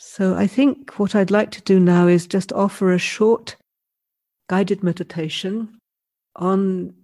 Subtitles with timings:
[0.00, 3.56] So I think what I'd like to do now is just offer a short
[4.48, 5.76] guided meditation
[6.36, 6.94] on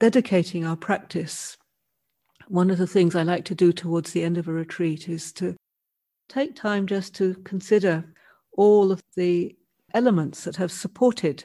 [0.00, 1.56] dedicating our practice.
[2.48, 5.32] One of the things I like to do towards the end of a retreat is
[5.34, 5.54] to
[6.28, 8.04] take time just to consider
[8.56, 9.54] all of the
[9.94, 11.44] elements that have supported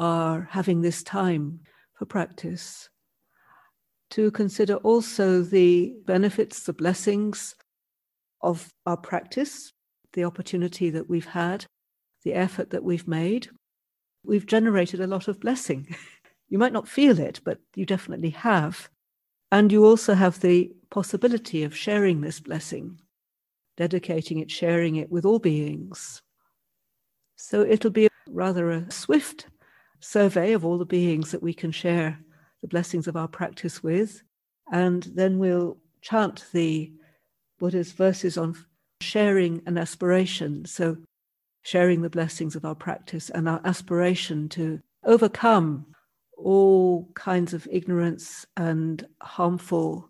[0.00, 1.60] our having this time
[1.92, 2.90] for practice.
[4.10, 7.54] To consider also the benefits, the blessings
[8.42, 9.72] of our practice,
[10.14, 11.66] the opportunity that we've had,
[12.24, 13.48] the effort that we've made.
[14.24, 15.94] We've generated a lot of blessing.
[16.48, 18.88] you might not feel it, but you definitely have.
[19.52, 23.00] And you also have the possibility of sharing this blessing,
[23.76, 26.22] dedicating it, sharing it with all beings.
[27.36, 29.48] So it'll be rather a swift
[30.00, 32.18] survey of all the beings that we can share
[32.62, 34.22] the blessings of our practice with.
[34.72, 36.92] And then we'll chant the
[37.58, 38.56] Buddha's verses on
[39.00, 40.64] sharing an aspiration.
[40.64, 40.96] So,
[41.62, 45.86] sharing the blessings of our practice and our aspiration to overcome
[46.36, 50.08] all kinds of ignorance and harmful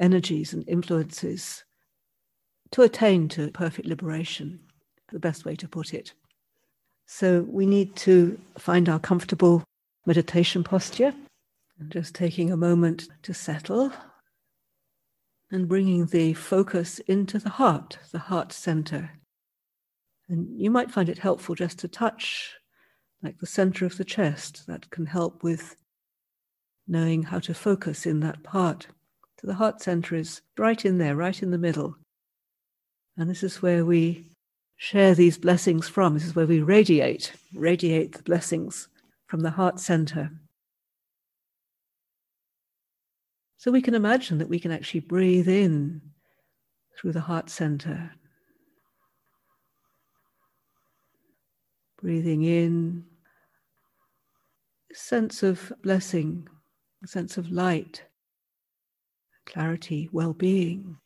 [0.00, 1.64] energies and influences
[2.70, 4.60] to attain to perfect liberation,
[5.10, 6.12] the best way to put it.
[7.06, 9.64] So we need to find our comfortable
[10.06, 11.14] meditation posture
[11.78, 13.92] and just taking a moment to settle
[15.52, 19.10] and bringing the focus into the heart, the heart center.
[20.28, 22.54] And you might find it helpful just to touch
[23.22, 24.66] like the center of the chest.
[24.66, 25.76] That can help with
[26.88, 28.86] knowing how to focus in that part.
[29.40, 31.96] So the heart center is right in there, right in the middle.
[33.16, 34.24] And this is where we
[34.76, 36.14] share these blessings from.
[36.14, 38.88] This is where we radiate, radiate the blessings
[39.26, 40.30] from the heart center.
[43.62, 46.00] So we can imagine that we can actually breathe in
[46.98, 48.10] through the heart center.
[52.00, 53.04] Breathing in,
[54.90, 56.48] a sense of blessing,
[57.04, 58.02] a sense of light,
[59.46, 60.96] clarity, well being.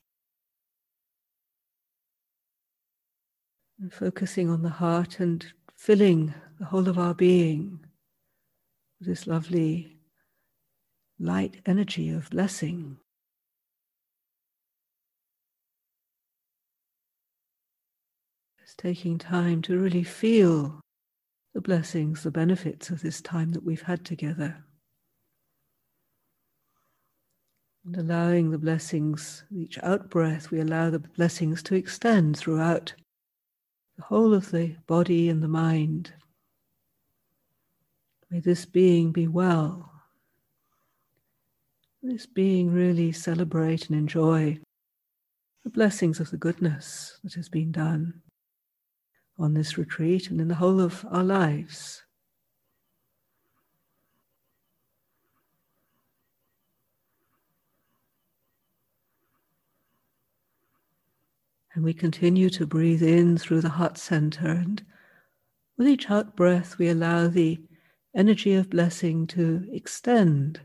[3.78, 7.78] and focusing on the heart and filling the whole of our being
[8.98, 9.95] with this lovely
[11.18, 12.98] light energy of blessing.
[18.60, 20.80] Just taking time to really feel
[21.54, 24.62] the blessings, the benefits of this time that we've had together.
[27.86, 32.92] And allowing the blessings, each out breath, we allow the blessings to extend throughout
[33.96, 36.12] the whole of the body and the mind.
[38.28, 39.95] May this being be well.
[42.08, 44.60] This being really celebrate and enjoy
[45.64, 48.22] the blessings of the goodness that has been done
[49.36, 52.04] on this retreat and in the whole of our lives.
[61.74, 64.46] And we continue to breathe in through the heart center.
[64.46, 64.84] And
[65.76, 67.60] with each out breath, we allow the
[68.14, 70.60] energy of blessing to extend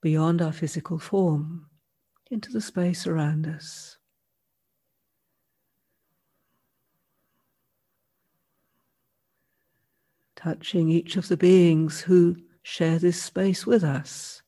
[0.00, 1.66] beyond our physical form
[2.30, 3.96] into the space around us.
[10.36, 14.42] Touching each of the beings who share this space with us.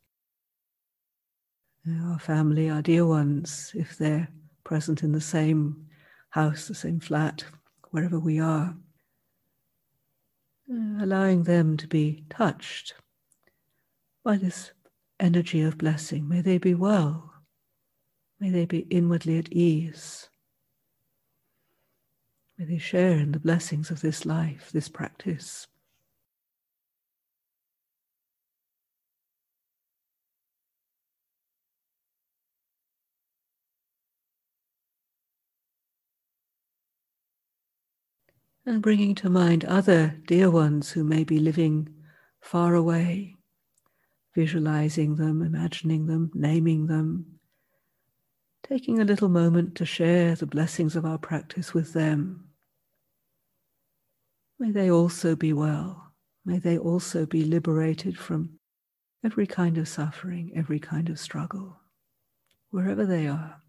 [2.05, 4.29] Our family, our dear ones, if they're
[4.63, 5.87] present in the same
[6.29, 7.45] house, the same flat,
[7.91, 8.77] wherever we are.
[10.69, 12.95] Allowing them to be touched
[14.23, 14.71] by this
[15.21, 16.29] energy of blessing.
[16.29, 17.33] May they be well.
[18.41, 20.29] May they be inwardly at ease.
[22.59, 25.67] May they share in the blessings of this life, this practice.
[38.67, 41.89] and bringing to mind other dear ones who may be living
[42.41, 43.37] far away,
[44.35, 47.27] visualizing them, imagining them, naming them,
[48.63, 52.49] taking a little moment to share the blessings of our practice with them.
[54.59, 56.13] May they also be well.
[56.45, 58.59] May they also be liberated from
[59.25, 61.81] every kind of suffering, every kind of struggle,
[62.71, 63.60] wherever they are.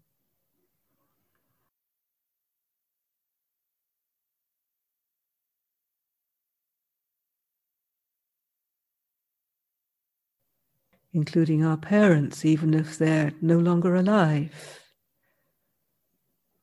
[11.12, 14.80] Including our parents, even if they're no longer alive.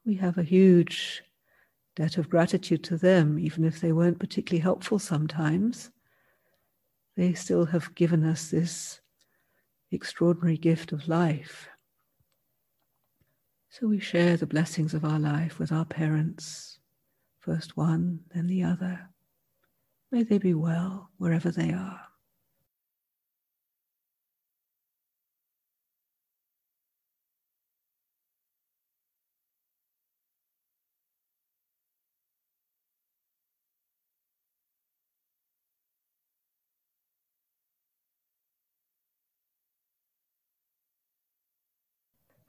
[0.05, 1.23] We have a huge
[1.95, 5.91] debt of gratitude to them, even if they weren't particularly helpful sometimes.
[7.15, 9.01] They still have given us this
[9.91, 11.67] extraordinary gift of life.
[13.69, 16.79] So we share the blessings of our life with our parents,
[17.39, 19.09] first one, then the other.
[20.11, 22.08] May they be well wherever they are.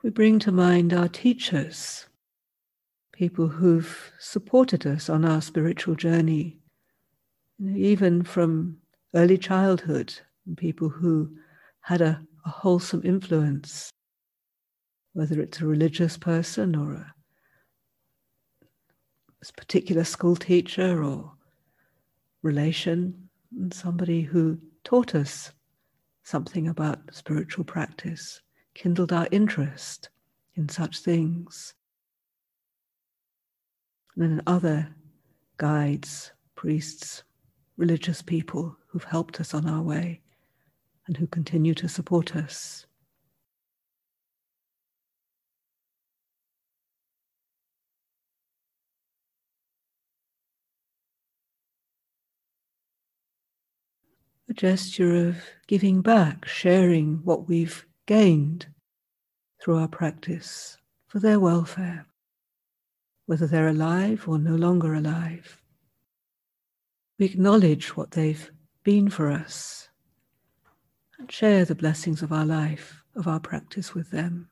[0.02, 2.06] We bring to mind our teachers,
[3.12, 6.58] people who've supported us on our spiritual journey,
[7.62, 8.78] even from
[9.14, 10.14] early childhood,
[10.56, 11.30] people who
[11.82, 13.90] had a, a wholesome influence,
[15.12, 17.14] whether it's a religious person or a,
[18.62, 21.30] a particular school teacher or
[22.42, 25.52] relation, and somebody who taught us
[26.22, 28.40] something about spiritual practice
[28.74, 30.08] kindled our interest
[30.54, 31.74] in such things.
[34.14, 34.88] And then other
[35.56, 37.22] guides, priests,
[37.76, 40.20] religious people who've helped us on our way
[41.06, 42.86] and who continue to support us.
[54.48, 55.36] A gesture of
[55.68, 58.66] giving back, sharing what we've gained
[59.62, 60.76] through our practice
[61.06, 62.04] for their welfare,
[63.26, 65.62] whether they're alive or no longer alive.
[67.20, 68.50] We acknowledge what they've
[68.82, 69.90] been for us
[71.20, 74.49] and share the blessings of our life, of our practice with them.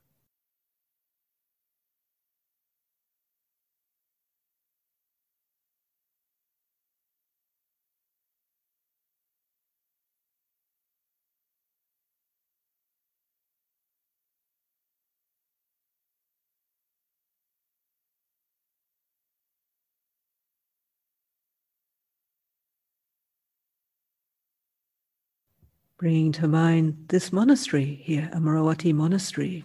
[25.98, 29.64] Bringing to mind this monastery here, Amaravati Monastery.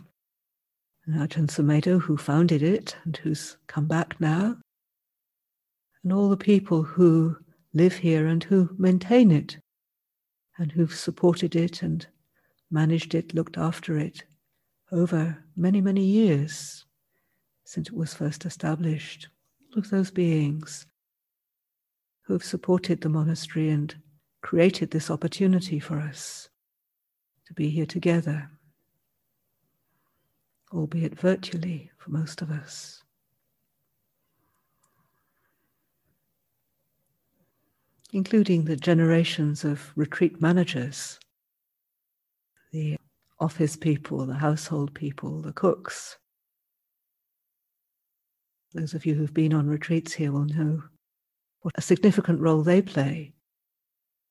[1.05, 4.57] And Ajahn Sumedho, who founded it and who's come back now,
[6.03, 7.37] and all the people who
[7.73, 9.59] live here and who maintain it,
[10.57, 12.07] and who've supported it and
[12.71, 14.23] managed it, looked after it
[14.91, 16.85] over many, many years
[17.63, 19.27] since it was first established.
[19.71, 20.87] All of those beings
[22.23, 23.95] who have supported the monastery and
[24.43, 26.49] created this opportunity for us
[27.47, 28.51] to be here together,
[30.71, 33.01] albeit virtually for most of us.
[38.11, 41.19] Including the generations of retreat managers,
[42.71, 42.97] the
[43.39, 46.17] office people, the household people, the cooks.
[48.73, 50.83] Those of you who've been on retreats here will know
[51.61, 53.33] what a significant role they play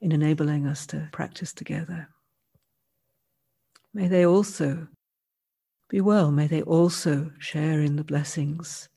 [0.02, 2.08] in enabling us to practice together.
[3.94, 4.88] May they also
[5.88, 6.32] be well.
[6.32, 8.88] May they also share in the blessings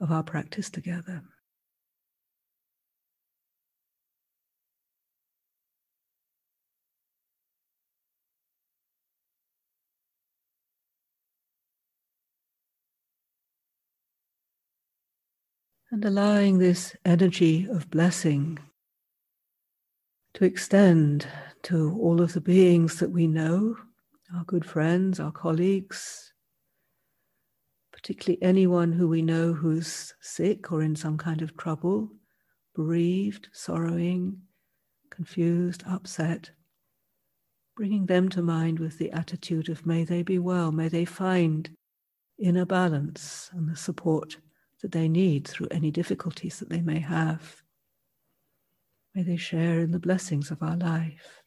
[0.00, 1.22] of our practice together.
[15.90, 18.58] And allowing this energy of blessing
[20.34, 21.26] to extend
[21.62, 23.76] to all of the beings that we know,
[24.34, 26.32] our good friends, our colleagues,
[27.92, 32.10] particularly anyone who we know who's sick or in some kind of trouble,
[32.74, 34.40] bereaved, sorrowing,
[35.10, 36.50] confused, upset,
[37.76, 41.70] bringing them to mind with the attitude of may they be well, may they find
[42.38, 44.38] inner balance and the support
[44.80, 47.61] that they need through any difficulties that they may have.
[49.14, 51.42] May they share in the blessings of our life.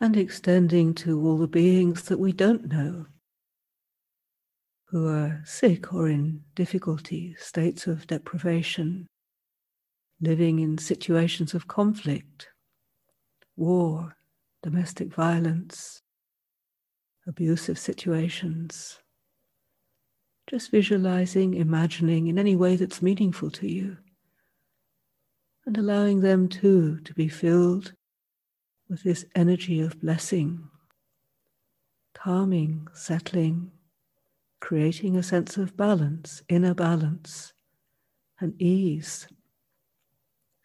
[0.00, 3.04] and extending to all the beings that we don't know,
[4.86, 9.06] who are sick or in difficulty, states of deprivation,
[10.20, 12.48] living in situations of conflict,
[13.56, 14.16] war,
[14.62, 16.02] domestic violence,
[17.26, 18.98] abusive situations,
[20.48, 23.96] Just visualizing, imagining in any way that's meaningful to you,
[25.64, 27.92] and allowing them too to be filled
[28.88, 30.68] with this energy of blessing,
[32.14, 33.70] calming, settling,
[34.60, 37.52] creating a sense of balance, inner balance,
[38.40, 39.28] and ease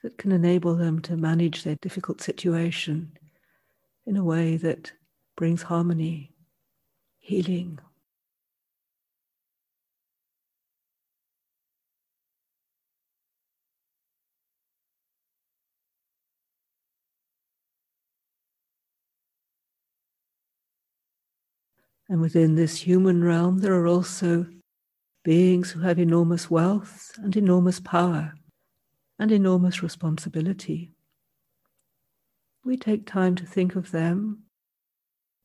[0.05, 3.12] that can enable them to manage their difficult situation
[4.05, 4.93] in a way that
[5.35, 6.31] brings harmony,
[7.17, 7.79] healing.
[22.07, 24.45] And within this human realm, there are also
[25.24, 28.35] beings who have enormous wealth and enormous power
[29.17, 30.91] and enormous responsibility.
[32.63, 34.43] We take time to think of them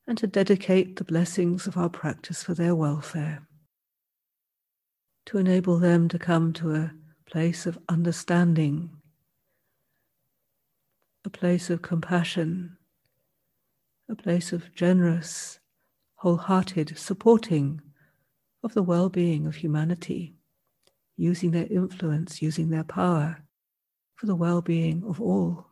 [0.07, 3.47] and to dedicate the blessings of our practice for their welfare,
[5.27, 6.91] to enable them to come to a
[7.25, 8.89] place of understanding,
[11.23, 12.77] a place of compassion,
[14.09, 15.59] a place of generous,
[16.15, 17.79] wholehearted supporting
[18.63, 20.35] of the well being of humanity,
[21.15, 23.37] using their influence, using their power
[24.21, 25.65] for the well being of all.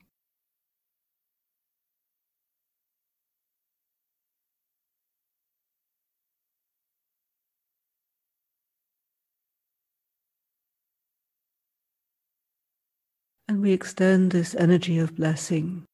[13.48, 15.86] And we extend this energy of blessing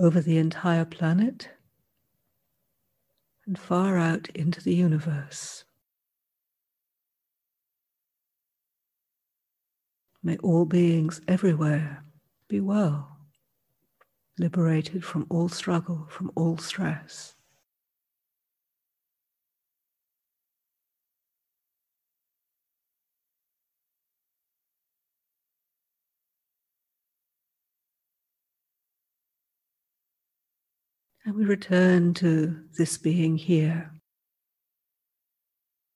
[0.00, 1.48] over the entire planet
[3.46, 5.64] and far out into the universe.
[10.22, 12.04] May all beings everywhere
[12.46, 13.16] be well,
[14.38, 17.34] liberated from all struggle, from all stress.
[31.24, 33.92] And we return to this being here,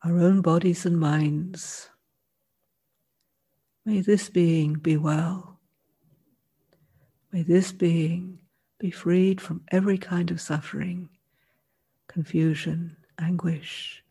[0.03, 1.91] our own bodies and minds
[3.87, 5.59] May this being be well.
[7.33, 8.39] May this being
[8.79, 11.09] be freed from every kind of suffering,
[12.07, 14.04] confusion, anguish,